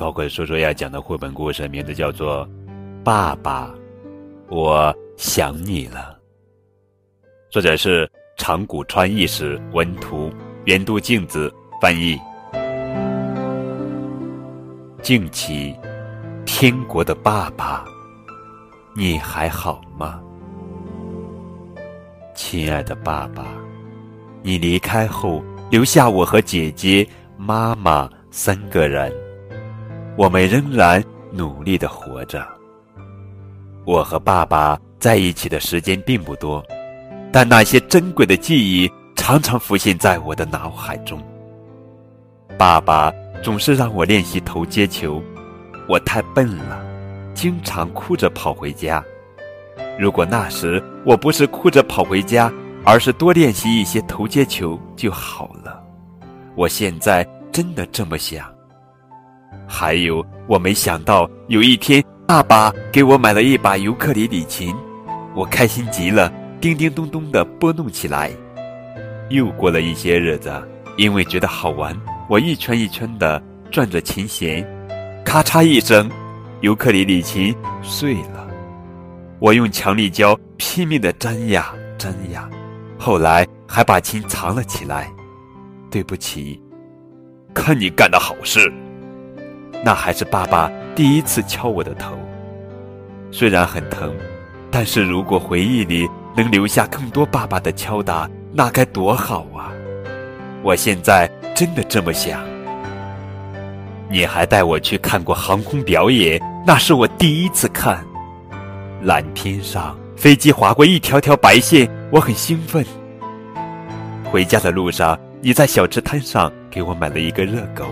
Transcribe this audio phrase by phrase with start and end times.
[0.00, 2.46] 高个叔叔要讲的绘本故事名字叫做
[3.04, 3.70] 《爸爸，
[4.48, 6.18] 我想你了》。
[7.52, 10.32] 作者是长谷川义史，文图，
[10.64, 12.18] 原度镜子翻译。
[15.02, 15.76] 静起，
[16.46, 17.84] 天国的爸爸，
[18.96, 20.18] 你还好吗？
[22.34, 23.44] 亲爱的爸爸，
[24.42, 27.06] 你离开后留下我和姐姐、
[27.36, 29.12] 妈妈三个人。
[30.16, 32.46] 我们仍然努力的活着。
[33.84, 36.62] 我和爸爸在一起的时间并不多，
[37.32, 41.20] 但那些珍贵的记忆常常浮现在我的脑海中。
[42.58, 43.10] 爸爸
[43.42, 45.22] 总是让我练习投接球，
[45.88, 46.78] 我太笨了，
[47.34, 49.02] 经常哭着跑回家。
[49.98, 52.52] 如果那时我不是哭着跑回家，
[52.84, 55.82] 而是多练习一些投接球就好了。
[56.54, 58.52] 我现在真的这么想。
[59.72, 64.74] 还有，我没想到有一天，爸爸给我买了一把尤克里里琴，
[65.32, 68.32] 我开心极了，叮叮咚咚地拨弄起来。
[69.28, 70.52] 又过了一些日子，
[70.96, 71.96] 因为觉得好玩，
[72.28, 73.40] 我一圈一圈地
[73.70, 74.66] 转着琴弦，
[75.24, 76.10] 咔嚓一声，
[76.62, 78.48] 尤克里里琴碎了。
[79.38, 82.50] 我用强力胶拼命地粘呀粘呀，
[82.98, 85.08] 后来还把琴藏了起来。
[85.92, 86.60] 对不起，
[87.54, 88.70] 看你干的好事。
[89.82, 92.14] 那还是爸爸第一次敲我的头，
[93.30, 94.14] 虽然很疼，
[94.70, 99.72] 但是如果回忆里能留下更多爸爸的敲打，那该多好啊！
[100.62, 102.40] 我现在真的这么想。
[104.10, 108.04] 你还带我去看过航空表演，那是我第一次看。
[109.02, 112.84] 蓝天上飞机划过一条条白线，我很兴奋。
[114.24, 117.84] 回家的路上，你在小吃摊上给我买了一个热狗。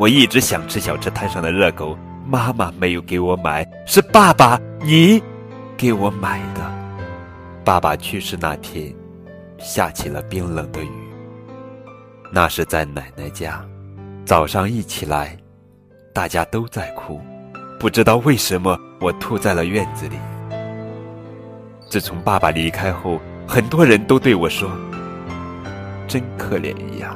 [0.00, 1.94] 我一直想吃小吃摊上的热狗，
[2.24, 5.22] 妈妈没有给我买，是爸爸你
[5.76, 6.62] 给我买的。
[7.62, 8.94] 爸爸去世那天，
[9.58, 10.88] 下起了冰冷的雨。
[12.32, 13.62] 那是在奶奶家，
[14.24, 15.36] 早上一起来，
[16.14, 17.20] 大家都在哭，
[17.78, 20.16] 不知道为什么我吐在了院子里。
[21.90, 24.70] 自从爸爸离开后，很多人都对我说
[26.08, 27.14] ：“真可怜呀，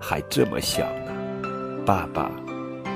[0.00, 0.84] 还这么小。”
[1.84, 2.30] 爸爸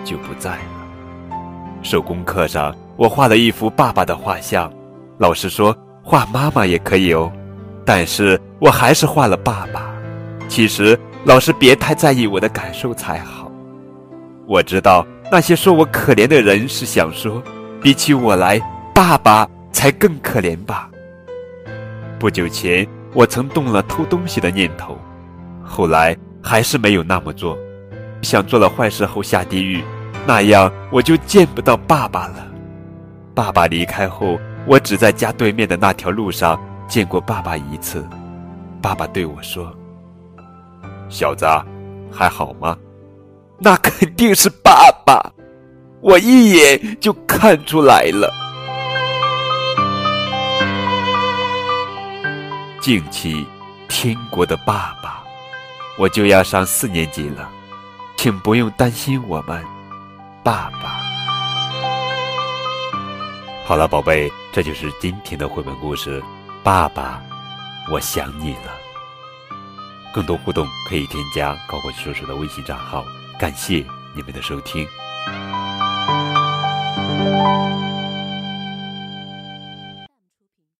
[0.05, 1.81] 就不在了。
[1.83, 4.73] 手工课上，我画了一幅爸爸的画像。
[5.19, 7.31] 老师说画妈妈也可以哦，
[7.85, 9.91] 但是我还是画了爸爸。
[10.49, 13.51] 其实老师别太在意我的感受才好。
[14.47, 17.43] 我知道那些说我可怜的人是想说，
[17.81, 18.61] 比起我来，
[18.95, 20.91] 爸爸才更可怜吧。
[22.19, 24.99] 不久前，我曾动了偷东西的念头，
[25.63, 27.57] 后来还是没有那么做。
[28.25, 29.85] 想做了坏事后下地狱，
[30.27, 32.47] 那样我就见不到爸爸了。
[33.35, 36.59] 爸爸离开后，我只在家对面的那条路上
[36.89, 38.05] 见过爸爸一次。
[38.81, 39.73] 爸爸对我说
[41.09, 41.47] ：“小子，
[42.11, 42.77] 还好吗？”
[43.59, 45.33] 那肯定是爸爸，
[46.01, 48.33] 我一眼就看出来了。
[52.81, 53.47] 近期，
[53.89, 55.23] 天国的爸爸，
[55.99, 57.49] 我就要上四年级了。
[58.25, 59.63] 请不用担心我们，
[60.43, 60.99] 爸爸。
[63.67, 66.25] 好了，宝贝，这就是今天的绘本故事。
[66.63, 67.23] 爸爸，
[67.93, 68.73] 我想你了。
[70.15, 73.05] 更多互动可以添加高国叔叔的微信账号。
[73.39, 73.85] 感谢
[74.15, 74.87] 你们的收听。